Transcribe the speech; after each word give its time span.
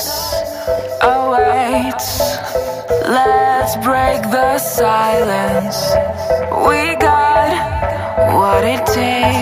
us 0.00 0.32
awaits. 1.02 2.20
Let's 3.06 3.76
break 3.76 4.22
the 4.22 4.58
silence. 4.58 5.78
We 6.66 6.96
got 6.96 7.50
what 8.34 8.64
it 8.64 8.86
takes. 8.86 9.39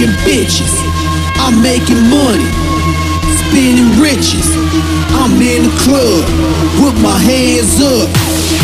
fucking 0.00 0.16
bitches. 0.24 0.72
I'm 1.36 1.62
making 1.62 2.00
money, 2.08 2.48
spinning 3.36 4.00
riches. 4.00 4.48
I'm 5.12 5.32
in 5.42 5.64
the 5.64 5.76
club 5.84 6.24
with 6.80 6.96
my 7.02 7.18
hands 7.18 7.80
up, 7.80 8.08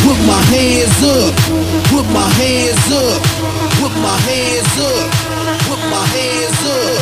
with 0.07 0.21
my 0.27 0.41
hands 0.53 1.03
up, 1.05 1.35
with 1.93 2.09
my 2.13 2.29
hands 2.41 2.91
up, 2.93 3.21
with 3.83 3.97
my 4.03 4.17
hands 4.17 4.79
up, 4.81 5.11
with 5.69 5.85
my 5.91 6.07
hands 6.07 6.65
up. 6.65 6.97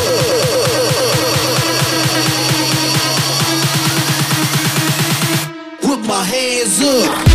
With 5.88 6.06
my 6.08 6.24
hands 6.24 6.80
up. 6.82 7.33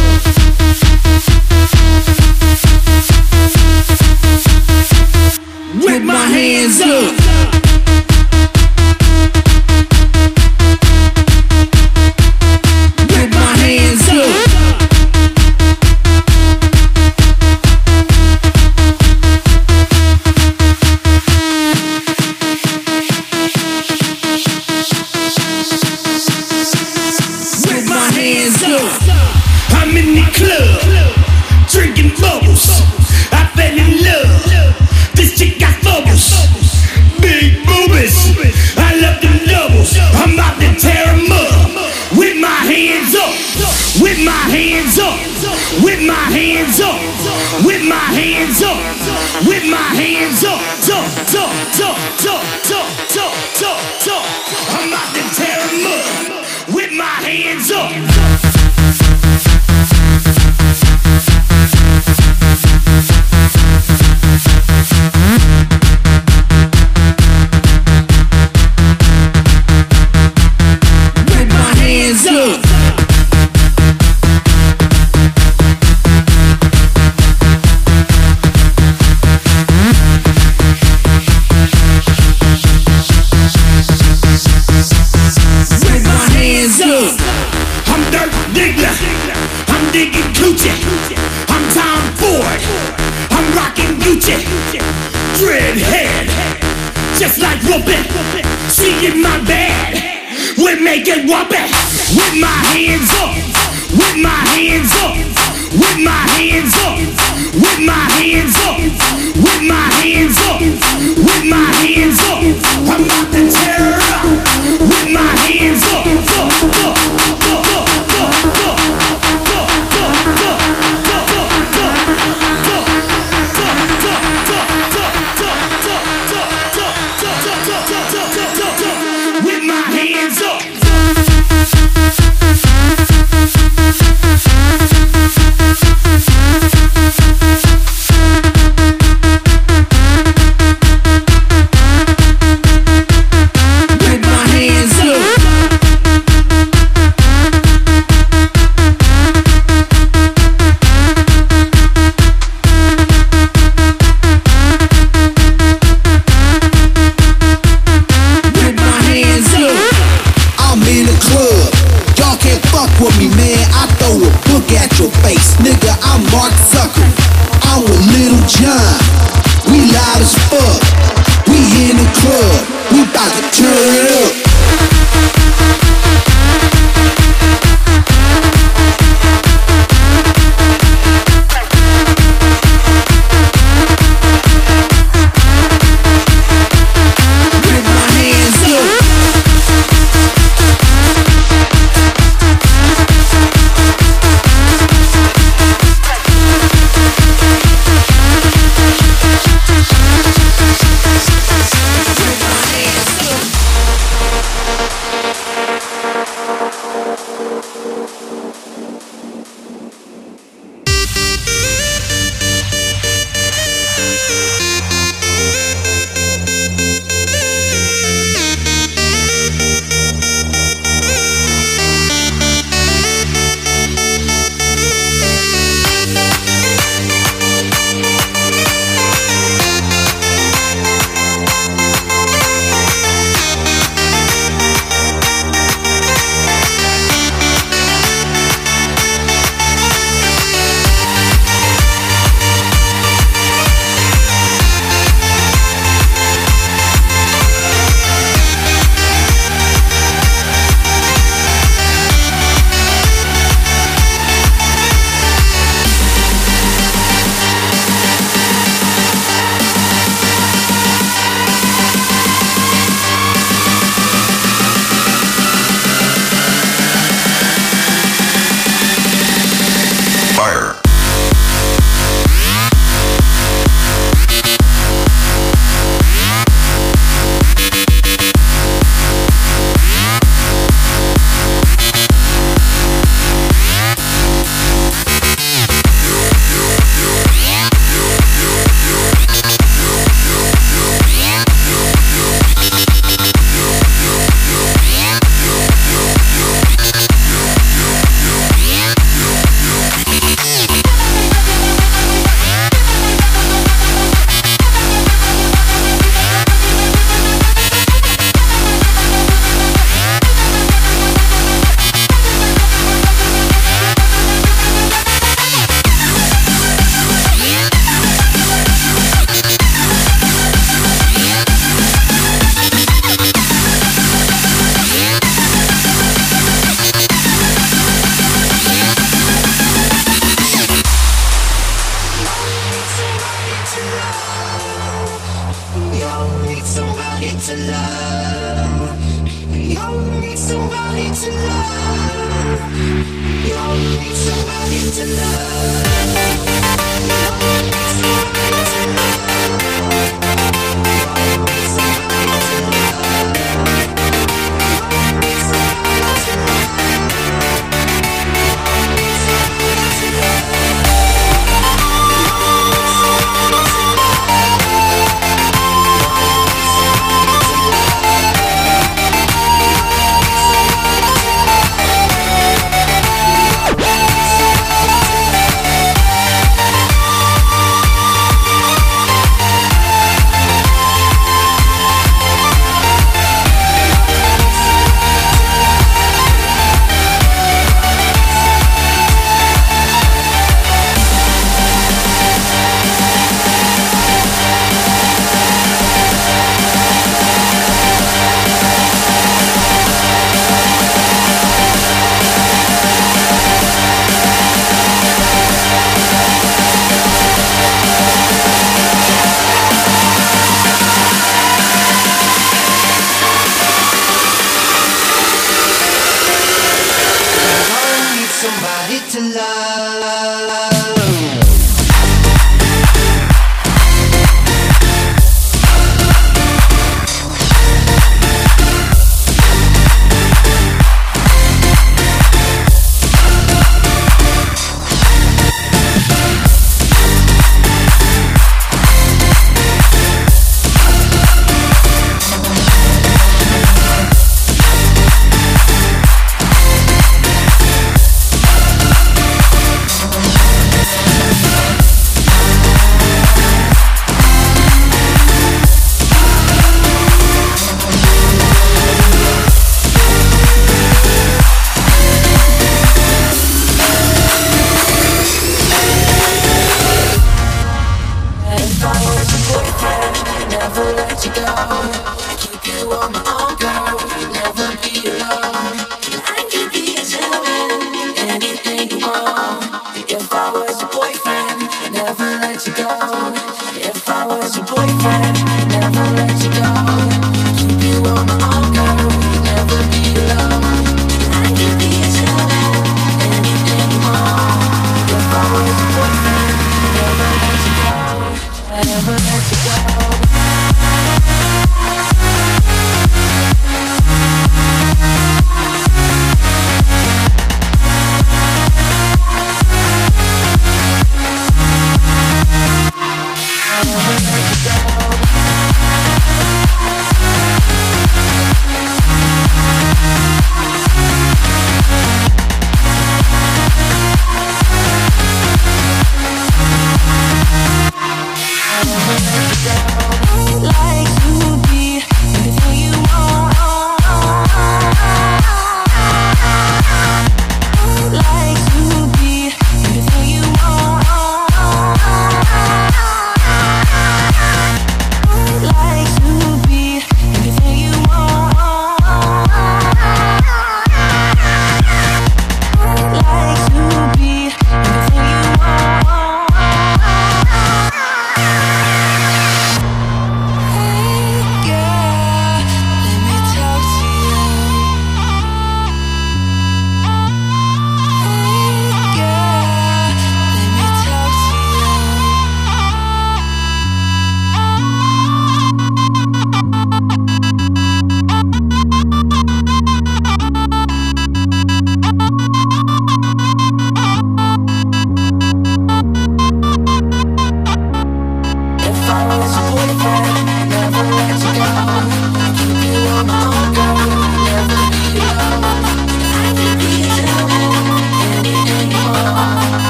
my 6.12 6.26
hands 6.26 6.82
up. 6.82 7.59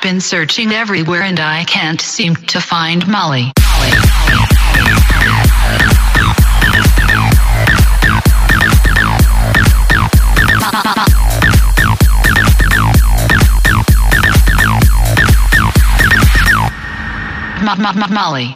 I've 0.00 0.04
been 0.04 0.20
searching 0.22 0.72
everywhere 0.72 1.20
and 1.20 1.38
I 1.38 1.64
can't 1.64 2.00
seem 2.00 2.34
to 2.34 2.58
find 2.58 3.06
Molly. 3.06 3.52
Molly. 18.10 18.54